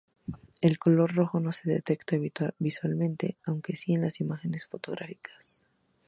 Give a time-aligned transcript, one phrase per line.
[0.61, 2.15] El color rojo no se detecta
[2.57, 5.61] visualmente, aunque sí en las imágenes fotográficas.